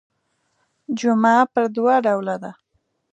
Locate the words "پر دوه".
1.53-1.95